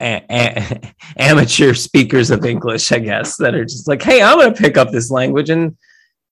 [0.00, 0.80] a- a-
[1.18, 4.90] amateur speakers of english i guess that are just like hey i'm gonna pick up
[4.90, 5.76] this language and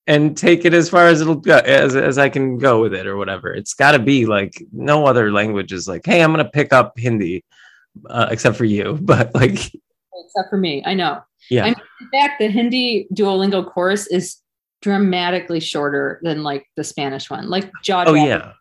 [0.07, 3.07] and take it as far as it'll go as, as i can go with it
[3.07, 6.49] or whatever it's got to be like no other language is like hey i'm gonna
[6.49, 7.45] pick up hindi
[8.09, 9.71] uh, except for you but like
[10.25, 11.21] Except for me, I know.
[11.49, 14.37] yeah I mean, in fact, the Hindi Duolingo course is
[14.83, 18.05] dramatically shorter than like the Spanish one, like jaw.
[18.07, 18.53] oh yeah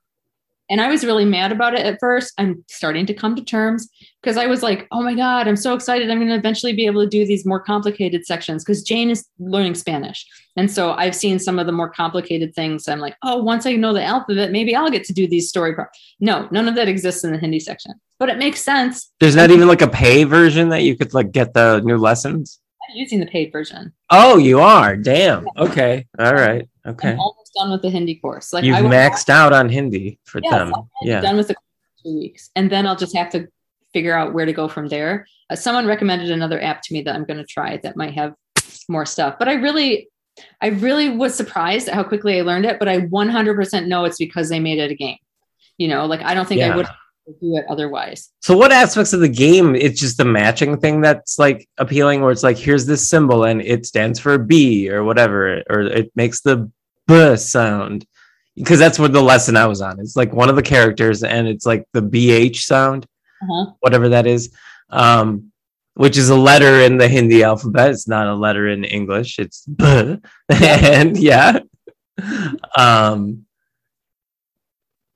[0.70, 2.34] And I was really mad about it at first.
[2.38, 3.88] I'm starting to come to terms
[4.22, 6.10] because I was like, oh my God, I'm so excited.
[6.10, 9.26] I'm going to eventually be able to do these more complicated sections because Jane is
[9.40, 10.26] learning Spanish.
[10.58, 12.88] And so I've seen some of the more complicated things.
[12.88, 15.74] I'm like, oh, once I know the alphabet, maybe I'll get to do these story.
[15.74, 15.86] Pro-.
[16.20, 19.12] No, none of that exists in the Hindi section, but it makes sense.
[19.20, 22.60] There's not even like a pay version that you could like get the new lessons.
[22.90, 23.94] I'm using the paid version.
[24.10, 24.96] Oh, you are.
[24.96, 25.46] Damn.
[25.58, 26.08] Okay.
[26.18, 26.68] All right.
[26.86, 27.12] Okay.
[27.12, 28.54] I'm almost done with the Hindi course.
[28.54, 30.74] Like You've I maxed out on Hindi for Yes, them.
[31.02, 31.22] Yeah.
[31.22, 31.56] done with the
[32.04, 33.48] two weeks, and then I'll just have to
[33.94, 35.26] figure out where to go from there.
[35.50, 38.34] Uh, someone recommended another app to me that I'm going to try that might have
[38.90, 39.36] more stuff.
[39.40, 40.10] But I really,
[40.62, 42.80] I really was surprised at how quickly I learned it.
[42.80, 45.18] But I 100% know it's because they made it a game.
[45.78, 46.74] You know, like I don't think Yeah.
[46.74, 46.88] I would
[47.42, 48.30] do it otherwise.
[48.42, 49.76] So what aspects of the game?
[49.76, 53.62] It's just the matching thing that's like appealing, where it's like here's this symbol and
[53.62, 56.70] it stands for B or whatever, or it makes the
[57.08, 58.06] B sound.
[58.56, 60.00] Because that's what the lesson I was on.
[60.00, 63.08] It's like one of the characters, and it's like the BH sound.
[63.40, 63.72] Uh-huh.
[63.82, 64.52] whatever that is,
[64.90, 65.52] um,
[65.94, 67.92] which is a letter in the Hindi alphabet.
[67.92, 69.38] It's not a letter in English.
[69.38, 70.18] It's B.
[70.50, 71.60] and yeah.
[72.76, 73.46] Um,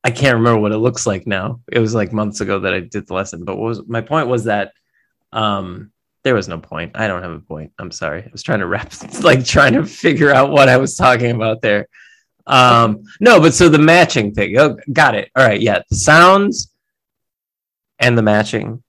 [0.04, 1.62] I can't remember what it looks like now.
[1.72, 4.28] It was like months ago that I did the lesson, but what was my point
[4.28, 4.74] was that
[5.32, 5.92] um,
[6.24, 6.92] there was no point.
[6.96, 7.72] I don't have a point.
[7.80, 8.24] I'm sorry.
[8.24, 11.62] I was trying to wrap, like trying to figure out what I was talking about
[11.62, 11.88] there.
[12.48, 14.58] Um, no, but so the matching thing.
[14.58, 15.30] Oh, got it.
[15.36, 15.62] All right.
[15.62, 15.82] Yeah.
[15.90, 16.72] The sounds
[18.00, 18.84] and the matching.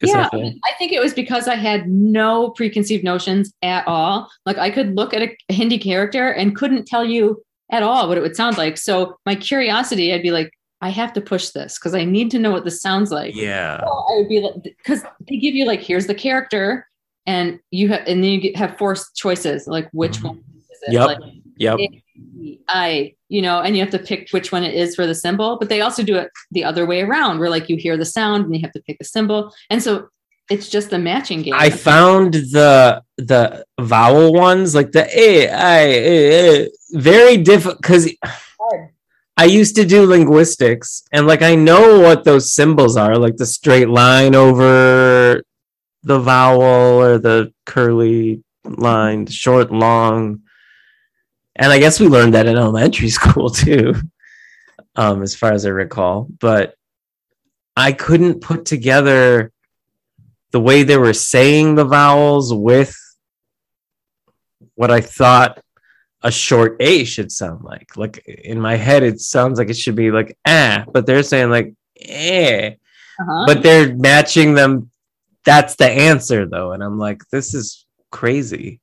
[0.00, 0.28] yeah.
[0.32, 4.30] I think it was because I had no preconceived notions at all.
[4.46, 8.18] Like I could look at a Hindi character and couldn't tell you at all what
[8.18, 8.78] it would sound like.
[8.78, 12.38] So my curiosity, I'd be like, I have to push this because I need to
[12.38, 13.34] know what this sounds like.
[13.34, 13.80] Yeah.
[13.80, 16.86] So I would be like, because they give you like, here's the character,
[17.26, 20.24] and you have, and then you get, have four choices, like which Mhm.
[20.24, 20.92] one is it?
[20.94, 21.06] Yep.
[21.06, 21.18] Like,
[21.58, 21.78] Yep.
[22.68, 25.58] I, you know, and you have to pick which one it is for the symbol,
[25.58, 28.46] but they also do it the other way around where like you hear the sound
[28.46, 29.52] and you have to pick a symbol.
[29.68, 30.08] And so
[30.50, 31.54] it's just a matching game.
[31.54, 38.10] I found the the vowel ones like the a i eh, eh, very difficult because
[39.40, 43.46] I used to do linguistics and like I know what those symbols are, like the
[43.46, 45.42] straight line over
[46.02, 46.60] the vowel
[47.00, 50.42] or the curly line, short, long.
[51.56, 53.94] And I guess we learned that in elementary school too,
[54.94, 56.28] um, as far as I recall.
[56.38, 56.74] But
[57.74, 59.52] I couldn't put together
[60.50, 62.94] the way they were saying the vowels with
[64.74, 65.62] what I thought
[66.22, 67.96] a short A should sound like.
[67.96, 71.50] Like in my head, it sounds like it should be like ah, but they're saying
[71.50, 72.70] like eh,
[73.20, 73.44] Uh-huh.
[73.46, 74.90] but they're matching them.
[75.44, 78.80] That's the answer though, and I'm like, this is crazy.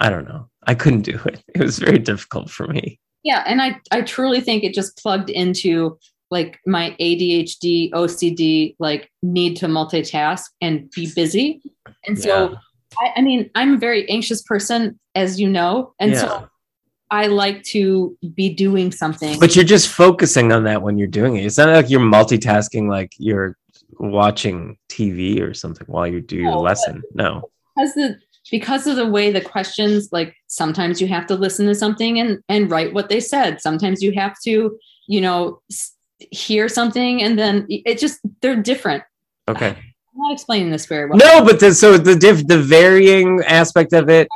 [0.00, 0.48] I don't know.
[0.66, 1.42] I couldn't do it.
[1.54, 3.00] It was very difficult for me.
[3.24, 3.42] yeah.
[3.46, 5.98] And I, I truly think it just plugged into
[6.30, 11.62] like my ADHD, OCD, like need to multitask and be busy.
[12.06, 12.56] And so,
[13.00, 15.94] I, I mean, I'm a very anxious person, as you know.
[15.98, 16.20] And Yeah.
[16.20, 16.48] so
[17.10, 19.38] I like to be doing something.
[19.40, 21.44] But you're just focusing on that when you're doing it.
[21.46, 23.56] It's not like you're multitasking, like you're
[23.98, 27.02] watching TV or something while you do your No, but- lesson.
[27.14, 27.50] No.
[27.76, 28.18] because the
[28.50, 32.38] because of the way the questions like sometimes you have to listen to something and
[32.48, 35.60] and write what they said sometimes you have to you know
[36.30, 39.02] hear something and then it just they're different
[39.48, 39.68] Okay.
[39.76, 43.92] i'm not explaining this very well No, but the, so the diff, the varying aspect
[43.92, 44.28] of it.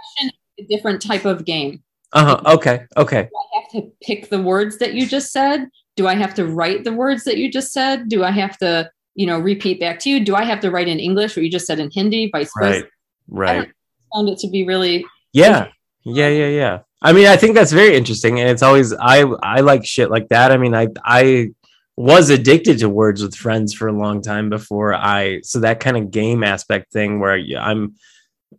[0.61, 2.55] a different type of game Uh huh.
[2.57, 2.85] Okay.
[2.97, 3.23] Okay.
[3.23, 6.47] do i have to pick the words that you just said do i have to
[6.47, 9.99] write the words that you just said do i have to you know repeat back
[9.99, 12.31] to you do i have to write in english what you just said in hindi
[12.33, 12.85] vice versa
[13.29, 13.55] Right.
[13.57, 13.71] Right.
[14.15, 15.69] found it to be really Yeah.
[16.05, 16.79] Yeah, yeah, yeah.
[17.01, 18.41] I mean, I think that's very interesting.
[18.41, 20.51] And it's always I I like shit like that.
[20.51, 21.51] I mean, I I
[21.97, 25.97] was addicted to words with friends for a long time before I so that kind
[25.97, 27.95] of game aspect thing where I'm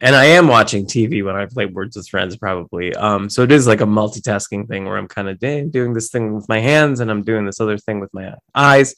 [0.01, 2.93] and I am watching TV when I play Words with Friends, probably.
[2.95, 6.33] Um, so it is like a multitasking thing where I'm kind of doing this thing
[6.33, 8.95] with my hands and I'm doing this other thing with my eyes.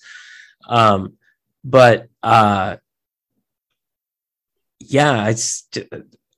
[0.68, 1.14] Um,
[1.64, 2.78] but uh,
[4.80, 5.68] yeah, it's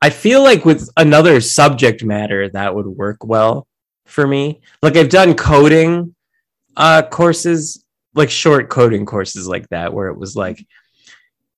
[0.01, 3.67] I feel like with another subject matter that would work well
[4.05, 4.61] for me.
[4.81, 6.15] Like I've done coding
[6.75, 10.65] uh, courses, like short coding courses like that, where it was like,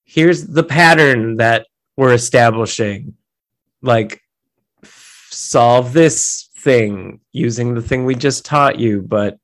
[0.05, 1.67] here's the pattern that
[1.99, 3.13] we're establishing
[3.81, 4.21] like
[4.85, 9.37] solve this thing using the thing we just taught you but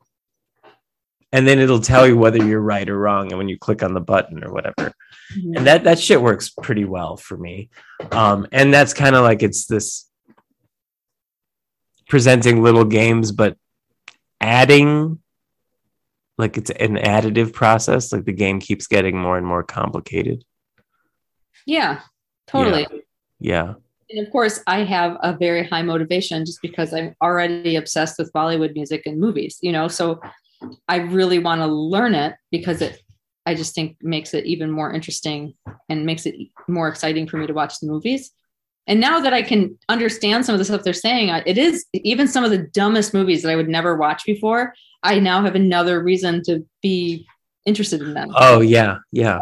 [1.34, 3.94] and then it'll tell you whether you're right or wrong and when you click on
[3.94, 4.94] the button or whatever.
[5.36, 5.58] Mhm.
[5.58, 7.70] and that that shit works pretty well for me.
[8.14, 10.10] Um and that's kind of like it's this
[12.08, 13.58] presenting little games but
[14.40, 15.20] adding
[16.38, 20.46] like it's an additive process like the game keeps getting more and more complicated.
[21.66, 22.00] Yeah,
[22.48, 22.88] totally.
[23.40, 23.74] yeah
[24.10, 28.32] And of course, I have a very high motivation just because I'm already obsessed with
[28.34, 29.88] Bollywood music and movies, you know.
[29.88, 30.22] So
[30.88, 33.02] I really want to learn it because it,
[33.46, 35.56] I just think makes it even more interesting
[35.90, 36.36] and makes it
[36.68, 38.32] more exciting for me to watch the movies.
[38.88, 42.28] And now that I can understand some of the stuff they're saying, it is even
[42.28, 44.74] some of the dumbest movies that I would never watch before.
[45.02, 47.26] I now have another reason to be
[47.66, 48.30] interested in them.
[48.36, 49.40] oh yeah yeah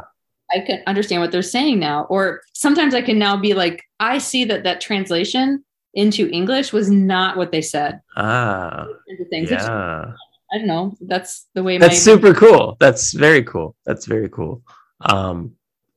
[0.54, 2.06] I can understand what they're saying now.
[2.10, 5.64] Or sometimes I can now be like, I see that that translation
[5.94, 8.02] into English was not what they said.
[8.18, 8.86] ah
[9.30, 9.50] things.
[9.52, 10.14] Yeah
[10.54, 10.96] I don't know.
[11.02, 14.62] That's the way that's my super cool that's very cool that's very cool
[15.02, 15.56] um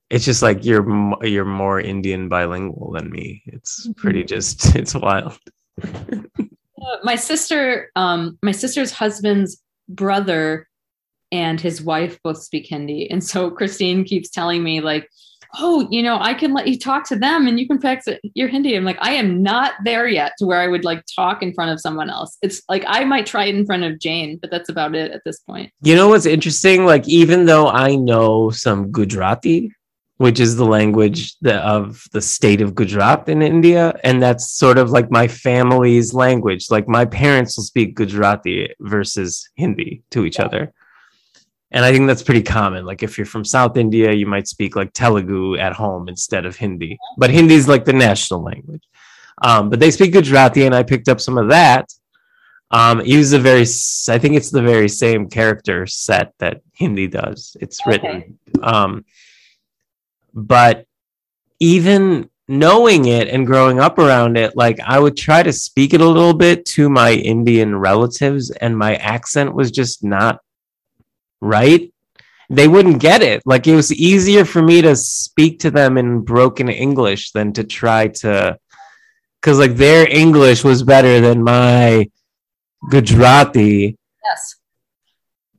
[0.08, 0.86] it's just like you're
[1.22, 4.34] you're more indian bilingual than me it's pretty Mm-hmm.
[4.34, 5.38] just it's wild
[6.78, 10.68] Uh, my sister, um, my sister's husband's brother
[11.32, 13.10] and his wife both speak Hindi.
[13.10, 15.08] And so Christine keeps telling me, like,
[15.58, 18.48] oh, you know, I can let you talk to them and you can practice your
[18.48, 18.76] Hindi.
[18.76, 21.70] I'm like, I am not there yet to where I would like talk in front
[21.70, 22.36] of someone else.
[22.42, 25.22] It's like I might try it in front of Jane, but that's about it at
[25.24, 25.72] this point.
[25.82, 29.70] you know what's interesting like even though i know some gujarati
[30.18, 34.90] which is the language of the state of gujarat in india and that's sort of
[34.90, 40.72] like my family's language like my parents will speak gujarati versus hindi to each other
[41.70, 44.76] and i think that's pretty common like if you're from south india you might speak
[44.76, 48.82] like telugu at home instead of hindi but hindi is like the national language
[49.42, 51.92] um, but they speak gujarati and i picked up some of that
[52.70, 57.06] um, it uses a very, I think it's the very same character set that Hindi
[57.06, 57.56] does.
[57.60, 58.38] It's written.
[58.62, 59.04] Um,
[60.34, 60.86] but
[61.60, 66.00] even knowing it and growing up around it, like I would try to speak it
[66.00, 70.40] a little bit to my Indian relatives, and my accent was just not
[71.40, 71.92] right.
[72.48, 73.42] They wouldn't get it.
[73.44, 77.64] Like it was easier for me to speak to them in broken English than to
[77.64, 78.56] try to,
[79.40, 82.08] because like their English was better than my
[82.88, 84.56] Gujarati, Yes.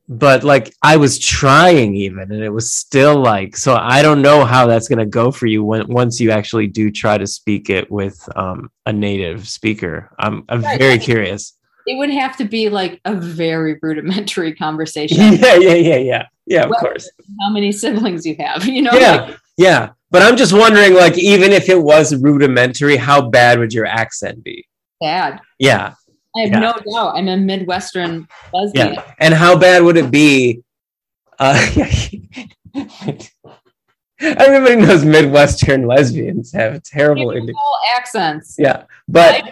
[0.07, 3.75] but like I was trying even, and it was still like so.
[3.75, 7.17] I don't know how that's gonna go for you when once you actually do try
[7.17, 10.09] to speak it with um, a native speaker.
[10.17, 10.79] I'm I'm Right.
[10.79, 11.56] very curious.
[11.87, 15.17] It would have to be like a very rudimentary conversation.
[15.33, 16.63] yeah, yeah, yeah, yeah, yeah.
[16.65, 17.09] Of Well, course.
[17.41, 18.91] How many siblings you have, you know?
[18.93, 19.89] Yeah, like, yeah.
[20.11, 24.43] But I'm just wondering, like, even if it was rudimentary, how bad would your accent
[24.43, 24.65] be?
[25.01, 25.39] bad.
[25.59, 25.93] Yeah,
[26.35, 26.59] I have Yeah.
[26.59, 27.15] no doubt.
[27.17, 28.93] I'm a Midwestern lesbian.
[28.93, 29.03] yeah.
[29.19, 30.63] And how bad would it be?
[31.39, 31.53] Uh,
[34.19, 37.55] everybody knows Midwestern lesbians have terrible Indian.
[37.95, 38.55] Accents.
[38.57, 39.43] Yeah, but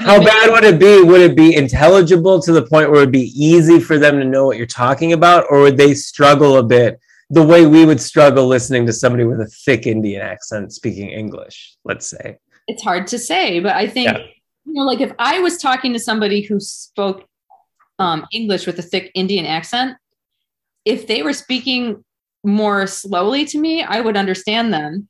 [0.00, 1.02] how bad would it be?
[1.02, 4.46] Would it be intelligible to the point where it'd be easy for them to know
[4.46, 7.00] what you're talking about, or would they struggle a bit
[7.30, 11.76] the way we would struggle listening to somebody with a thick Indian accent speaking English?
[11.84, 12.38] Let's say.
[12.68, 14.18] It's hard to say, but I think Yeah.
[14.64, 17.26] you know, like if I was talking to somebody who spoke
[17.98, 19.96] um, English with a thick Indian accent,
[20.84, 22.04] if they were speaking
[22.42, 25.08] more slowly to me, I would understand them.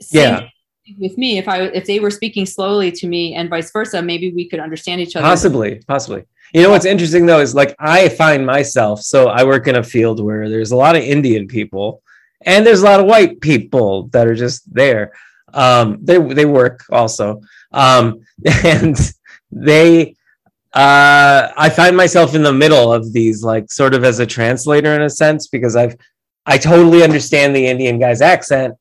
[0.00, 0.48] Same Yeah.
[0.98, 4.32] With me, if I if they were speaking slowly to me and vice versa, maybe
[4.32, 5.24] we could understand each other.
[5.24, 6.24] Possibly, possibly.
[6.52, 9.82] You know what's interesting though is like I find myself so I work in a
[9.82, 12.02] field where there's a lot of Indian people
[12.44, 15.12] and there's a lot of white people that are just there.
[15.52, 17.40] Um, they they work also,
[17.72, 18.20] um,
[18.64, 18.96] and
[19.50, 20.16] they.
[20.72, 24.92] Uh, I find myself in the middle of these, like sort of as a translator
[24.92, 25.96] in a sense, because I've
[26.46, 28.74] I totally understand the Indian guy's accent,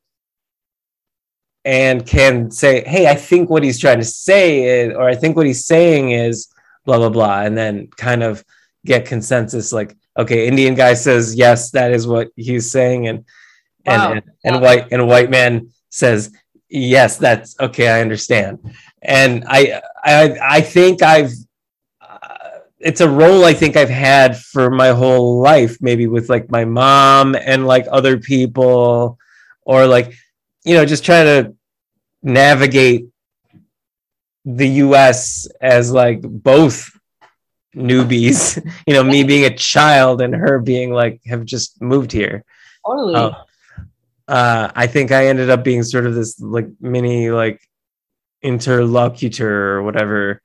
[1.66, 5.36] and can say, "Hey, I think what he's trying to say is, or I think
[5.36, 6.48] what he's saying is
[6.86, 8.44] blah blah blah," and then kind of
[8.86, 13.26] get consensus like, "Okay, Indian guy says yes, that is what he's saying," and
[13.86, 13.94] Wow.
[13.94, 14.62] and and, and Wow.
[14.62, 16.32] white and white man says,
[16.70, 18.60] "Yes, that's okay, I understand."
[19.02, 21.32] And I I I think I've
[22.02, 26.50] uh, it's a role I think I've had for my whole life, maybe with like
[26.52, 29.18] my mom and like other people,
[29.64, 30.14] or like,
[30.64, 31.56] you know, just trying to
[32.22, 33.08] navigate
[34.46, 36.92] the US as like both
[37.76, 42.44] newbies, you know, me being a child and her being like, have just moved here.
[42.86, 43.16] Totally.
[43.16, 43.32] Uh,
[44.28, 47.62] uh, I think I ended up being sort of this like mini like
[48.42, 50.42] interlocutor or whatever.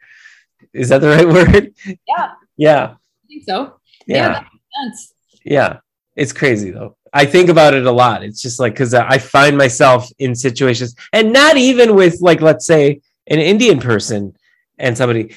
[0.72, 1.74] Is that the right word?
[2.06, 2.32] Yeah.
[2.56, 2.84] Yeah.
[2.94, 3.78] I think so.
[4.06, 4.28] Yeah, Yeah.
[4.32, 5.14] that makes sense.
[5.44, 5.78] Yeah.
[6.16, 6.96] It's crazy though.
[7.12, 8.22] I think about it a lot.
[8.22, 12.66] It's just like because I find myself in situations, and not even with like, let's
[12.66, 14.36] say, an Indian person
[14.78, 15.34] and somebody.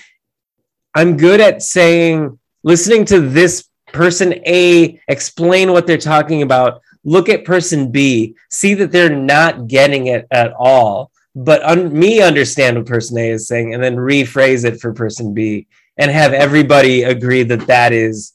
[0.94, 7.30] I'm good at saying, listening to this person A explain what they're talking about, look
[7.30, 12.78] at person B, see that they're not getting it at all, but un- me understand
[12.78, 17.04] what person A is saying, and then rephrase it for person B, and have everybody
[17.04, 18.34] agree that that is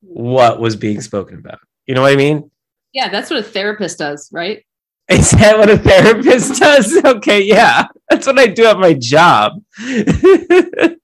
[0.00, 1.60] what was being spoken about.
[1.92, 2.50] You know what I mean?
[2.94, 4.64] Yeah, that's what a therapist does, right?
[5.10, 6.96] Is that what a therapist does?
[7.04, 7.88] Okay, yeah.
[8.08, 9.62] That's what I do at my job.
[9.78, 10.96] I'm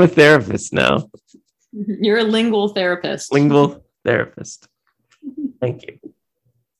[0.00, 1.10] a therapist now,
[1.72, 3.32] You're a lingual therapist.
[3.32, 4.68] lingual therapist.
[5.60, 5.98] Thank you.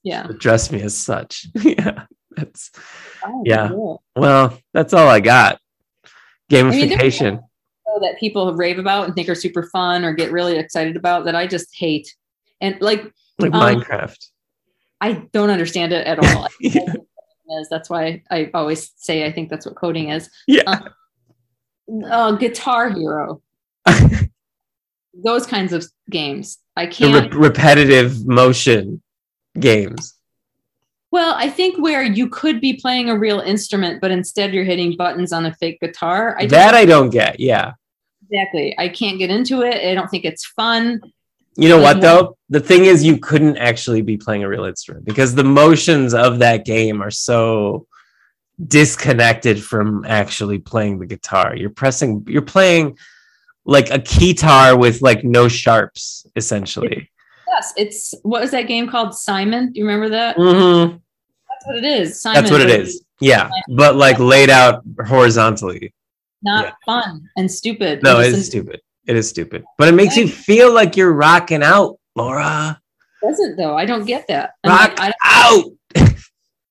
[0.04, 0.28] yeah.
[0.28, 1.48] Address me as such.
[1.56, 2.04] yeah,
[2.36, 2.70] that's
[3.26, 3.66] Oh, Yeah.
[3.70, 4.00] cool.
[4.14, 5.58] well, that's all I got.
[6.50, 7.40] mean, there- Gamification.
[8.00, 11.34] That people rave about and think are super fun or get really excited about that
[11.34, 12.14] I just hate.
[12.60, 14.30] And like Like um, Minecraft.
[15.00, 16.46] I don't understand it at all.
[16.60, 16.94] Yeah.
[17.60, 20.30] Is that's why I always say I think that's what coding is.
[20.46, 20.82] Yeah.
[22.04, 23.42] Uh, Guitar Hero.
[25.24, 26.58] Those kinds of games.
[26.76, 27.32] I can't.
[27.34, 29.02] re- repetitive motion
[29.58, 30.14] games.
[31.10, 34.96] well, I think where you could be playing a real instrument, but instead you're hitting
[34.96, 36.36] buttons on a fake guitar.
[36.38, 37.40] I that I don't get.
[37.40, 37.72] Yeah.
[38.30, 38.74] Exactly.
[38.78, 39.86] I can't get into it.
[39.86, 41.00] I don't think it's fun.
[41.56, 42.36] You know what though?
[42.48, 46.38] The thing is you couldn't actually be playing a real instrument because the motions of
[46.38, 47.86] that game are so
[48.66, 51.56] disconnected from actually playing the guitar.
[51.56, 52.98] You're pressing you're playing
[53.64, 57.10] like a keytar with like no sharps essentially.
[57.48, 59.14] Yes, it's what was that game called?
[59.14, 59.72] Simon.
[59.72, 60.36] Do you remember that?
[60.36, 61.00] Mhm.
[61.48, 62.22] That's what it is.
[62.22, 63.02] Simon, That's what it is.
[63.20, 65.92] Yeah, but like laid out horizontally.
[66.42, 66.72] Not Yeah.
[66.86, 68.02] fun and stupid.
[68.02, 68.80] No, it's stupid.
[69.06, 69.64] It is stupid.
[69.78, 72.80] But it makes you feel like you're rocking out, Laura.
[73.22, 73.76] doesn't though.
[73.76, 74.52] I don't get that.
[74.66, 75.64] Rock I don't out.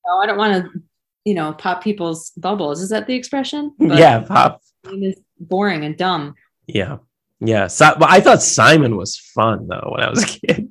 [0.05, 0.19] know.
[0.21, 0.81] I don't want to,
[1.25, 2.81] you know, pop people's bubbles.
[2.81, 3.73] Is that the expression?
[3.79, 4.61] But yeah, pop.
[4.85, 6.35] it is boring and dumb.
[6.67, 6.97] Yeah.
[7.39, 7.67] Yeah.
[7.67, 10.68] So, but I thought Simon was fun though when I was a kid.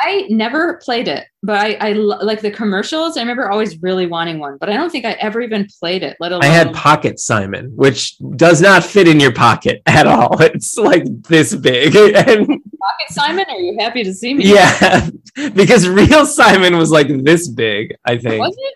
[0.00, 3.16] I never played it, but I, I like the commercials.
[3.16, 6.16] I remember always really wanting one, but I don't think I ever even played it.
[6.18, 10.40] Let alone I had Pocket Simon, which does not fit in your pocket at all.
[10.40, 11.94] It's like this big.
[12.22, 13.44] And Pocket Simon.
[13.48, 14.52] Are you happy to see me?
[14.52, 15.10] yeah,
[15.54, 18.40] because real Simon was like this big, I think.
[18.40, 18.74] Was it?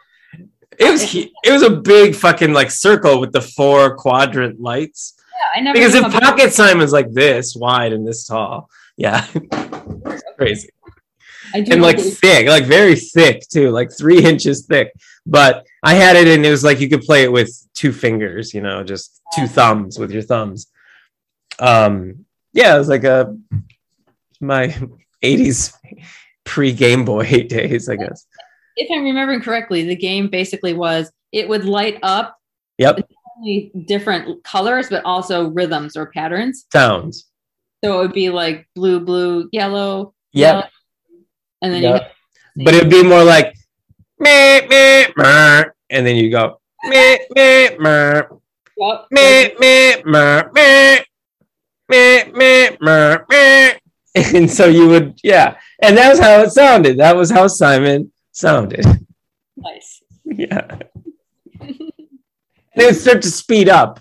[0.79, 5.15] It was it was a big fucking like circle with the four quadrant lights.
[5.17, 5.79] Yeah, I never.
[5.79, 9.27] Because if Pocket Simon's like this wide and this tall, yeah,
[10.37, 10.69] crazy.
[11.55, 14.93] I do and like thick, like very thick too, like three inches thick.
[15.27, 18.55] But I had it, and it was like you could play it with two fingers,
[18.55, 20.69] you know, just two thumbs with your thumbs.
[21.59, 23.37] Um, yeah, it was like a
[24.41, 24.77] my
[25.23, 25.73] '80s
[26.45, 28.27] pre Game Boy days, I guess.
[28.77, 32.39] if I'm remembering correctly, the game basically was it would light up
[32.79, 33.09] Yep,
[33.87, 36.67] different colors, but also rhythms or patterns.
[36.73, 37.27] sounds.
[37.85, 40.15] So it would be like blue, blue, yellow.
[40.33, 40.69] Yep, yellow,
[41.63, 42.13] and then Yep.
[42.57, 43.55] you but it'd be more like
[44.19, 48.23] meh, meh, meh, and then you go meh, meh, meh,
[48.79, 49.07] Yep.
[49.11, 50.99] meh, meh, meh, meh,
[51.89, 53.73] meh, meh, meh, meh.
[54.35, 55.59] And so you would, yeah.
[55.83, 56.97] And that was how it sounded.
[56.99, 58.85] That was how Simon sounded.
[59.57, 60.03] nice.
[60.25, 60.79] Yeah.
[61.61, 64.01] And it would start to speed up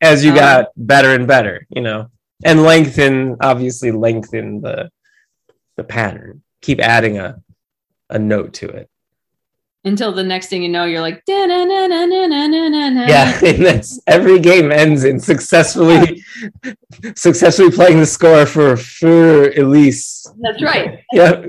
[0.00, 0.36] as you Oh.
[0.36, 2.08] got better and better, you know,
[2.44, 4.90] and lengthen, obviously lengthen the
[5.76, 6.42] the pattern.
[6.64, 7.36] Keep adding a
[8.08, 8.88] a note to it.
[9.84, 11.44] Until the next thing you know, you're like, Yeah,
[13.44, 16.22] and that's every game ends in successfully
[17.16, 20.26] successfully playing the score for for Elise.
[20.40, 21.00] that's right.
[21.12, 21.44] Yeah.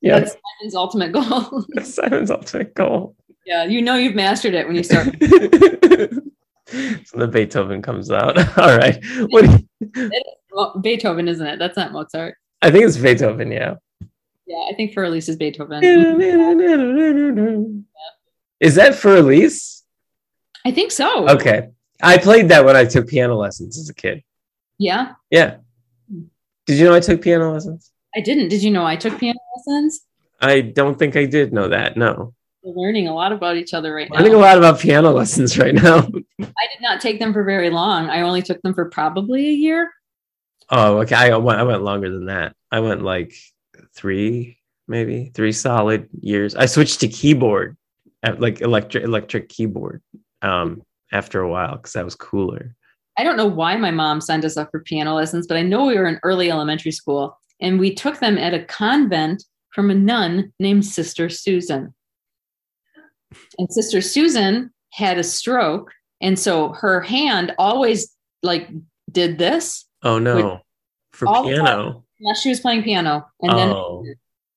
[0.00, 1.64] Yeah, That's Simon's ultimate goal.
[1.74, 3.14] that's Simon's ultimate goal.
[3.46, 5.06] yeah, you know you've mastered it when you start.
[7.06, 8.36] so the Beethoven comes out.
[8.58, 8.98] All right.
[9.30, 10.10] What you-
[10.52, 11.58] Well, Beethoven, isn't it?
[11.60, 12.34] That's not Mozart.
[12.62, 13.74] I think it's Beethoven, yeah.
[14.48, 15.84] Yeah, I think for Elise is Beethoven.
[18.60, 19.84] Is that for Elise?
[20.64, 21.28] I think so.
[21.28, 21.68] Okay.
[22.02, 24.22] I played that when I took piano lessons as a kid.
[24.78, 25.56] Yeah, Yeah.
[26.10, 26.22] Hmm.
[26.66, 27.92] Did you know I took piano lessons?
[28.16, 28.48] I didn't.
[28.48, 30.00] Did you know I took piano lessons?
[30.40, 31.96] I don't think I did know that.
[31.96, 32.32] No.
[32.62, 34.18] We're learning a lot about each other right now.
[34.18, 35.98] Learning a lot about piano lessons right now.
[36.40, 38.08] I did not take them for very long.
[38.08, 39.90] I only took them for probably a year.
[40.70, 41.16] Oh, okay.
[41.16, 42.54] I went, I went longer than that.
[42.70, 43.34] I went like
[43.98, 46.54] three, maybe three solid years.
[46.54, 47.76] I switched to keyboard,
[48.22, 50.02] uh, like electric electric keyboard,
[50.42, 50.82] um,
[51.12, 52.74] after a while because that was cooler.
[53.18, 55.86] I don't know why my mom signed us up for piano lessons, but I know
[55.86, 59.42] we were in early elementary school and we took them at a convent
[59.74, 61.92] from a nun named Sister Susan.
[63.58, 65.90] And Sister Susan had a stroke.
[66.20, 68.68] And so her hand always like
[69.10, 70.60] did this Oh no,
[71.12, 72.04] for piano.
[72.20, 73.26] Unless she was playing piano.
[73.40, 74.04] And then, Oh.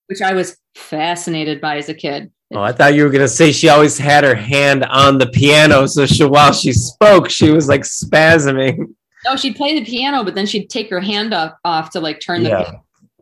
[0.07, 2.31] which I was fascinated by as a kid.
[2.53, 5.85] Oh, I thought you were gonna say she always had her hand on the piano,
[5.87, 8.93] so she while she spoke, she was like spasming.
[9.25, 12.19] No, she'd play the piano, but then she'd take her hand up, off to like
[12.19, 12.71] turn the Yeah.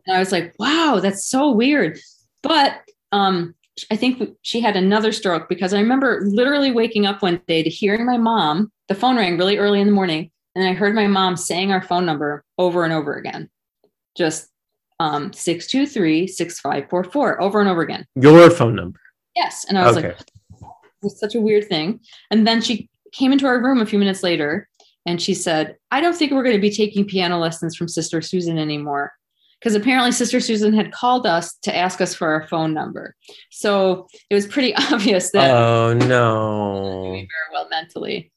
[0.06, 2.00] And I was like, wow, that's so weird.
[2.42, 2.80] But
[3.12, 3.54] um,
[3.90, 7.68] I think she had another stroke because I remember literally waking up one day to
[7.70, 11.06] hearing my mom, the phone rang really early in the morning, and I heard my
[11.06, 13.48] mom saying our phone number over and over again.
[14.16, 14.48] Just
[14.98, 18.06] um 623-6544 over and over again.
[18.14, 19.00] Your phone number.
[19.34, 19.64] Yes.
[19.68, 20.08] And I was Okay.
[20.08, 20.18] like,
[21.02, 22.00] was such a weird thing.
[22.30, 24.68] And then she came into our room a few minutes later
[25.06, 28.20] and she said, I don't think we're going to be taking piano lessons from Sister
[28.20, 29.12] Susan anymore.
[29.58, 33.14] Because apparently Sister Susan had called us to ask us for our phone number.
[33.50, 37.10] So it was pretty obvious that Oh no.
[37.12, 38.30] very well mentally.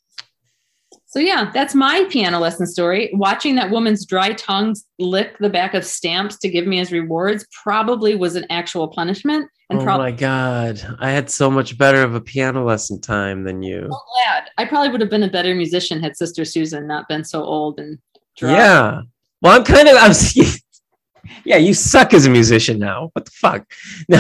[1.13, 3.11] So yeah, that's my piano lesson story.
[3.13, 7.45] Watching that woman's dry tongues lick the back of stamps to give me as rewards
[7.63, 9.47] probably was an actual punishment.
[9.69, 10.81] And Oh probably my god.
[10.99, 13.81] I had so much better of a piano lesson time than you.
[13.91, 14.45] so glad.
[14.57, 17.79] I probably would have been a better musician had Sister Susan not been so old
[17.79, 17.99] and
[18.35, 18.49] dry.
[18.53, 19.01] Yeah.
[19.43, 20.13] Well, I'm kind of I'm
[21.45, 23.11] Yeah, you suck as a musician now.
[23.13, 23.71] What the fuck?
[24.09, 24.17] No.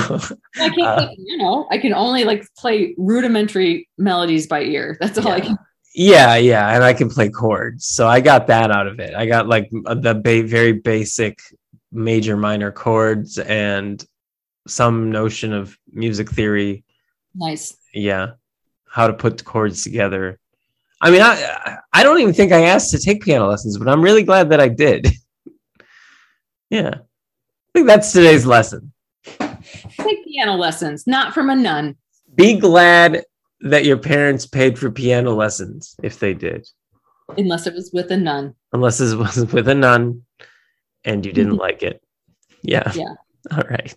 [0.61, 1.67] I can't Uh, play piano.
[1.71, 4.95] I can only like play rudimentary melodies by ear.
[5.01, 5.57] That's all I can.
[5.93, 9.13] Yeah, yeah, and I can play chords, so I got that out of it.
[9.13, 11.39] I got like uh, the ba- very basic
[11.91, 14.03] major minor chords and
[14.67, 16.83] some notion of music theory.
[17.35, 17.77] Nice.
[17.93, 18.31] Yeah,
[18.87, 20.39] how to put chords together.
[20.99, 24.01] I mean, I I don't even think I asked to take piano lessons, but I'm
[24.01, 25.07] really glad that I did.
[26.71, 28.91] yeah, I think that's today's lesson.
[29.23, 31.97] Take piano lessons, not from a nun.
[32.33, 33.25] Be glad
[33.63, 36.67] that your parents paid for piano lessons if they did.
[37.37, 38.53] Unless it was with a nun.
[38.73, 40.23] unless it was with a nun
[41.05, 41.61] and you didn't mm-hmm.
[41.61, 42.03] like it.
[42.61, 42.91] Yeah.
[42.93, 43.13] Yeah.
[43.51, 43.95] All right.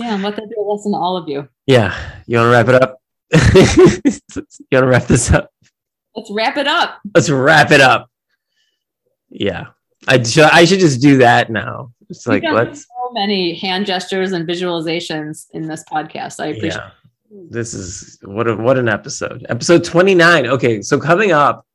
[0.00, 1.48] Yeah, let that be a lesson to all of you.
[1.66, 1.94] Yeah.
[2.26, 3.00] You want to wrap it up?
[4.34, 5.50] you want to wrap this up?
[6.16, 6.98] Let's wrap it up.
[7.14, 8.10] Let's wrap it up.
[9.28, 9.66] Yeah.
[10.08, 11.92] I, ju- I should just do that now.
[12.10, 16.40] It's like, let's, so many hand gestures and visualizations in this podcast.
[16.40, 16.90] I appreciate yeah.
[17.50, 19.44] This is what a, what an episode.
[19.48, 20.46] Episode 29.
[20.46, 20.82] Okay.
[20.82, 21.66] So coming up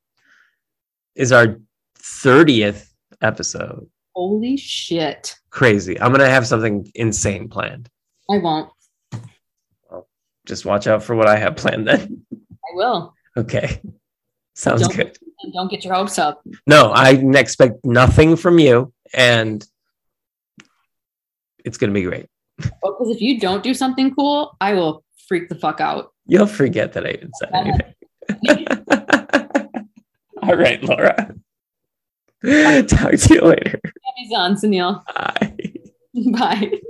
[1.14, 1.60] is our
[1.98, 2.88] 30th
[3.20, 3.88] episode.
[4.14, 5.36] Holy shit.
[5.50, 6.00] Crazy.
[6.00, 7.88] I'm going to have something insane planned.
[8.30, 8.70] I won't.
[10.46, 12.24] Just watch out for what I have planned then.
[12.32, 13.14] I will.
[13.36, 13.80] Okay.
[14.54, 15.18] Sounds Don't- good.
[15.54, 16.42] Don't get your hopes up.
[16.66, 19.66] No, I expect nothing from you, and
[21.64, 22.26] it's going to be great.
[22.58, 26.12] Because if you don't do something cool, I will freak the fuck out.
[26.26, 27.94] You'll forget that I even said anything.
[30.42, 31.36] All right, Laura.
[32.88, 33.80] Talk to you later.
[33.84, 35.04] Happy on, Sunil.
[35.14, 35.54] Bye.
[36.36, 36.80] Bye.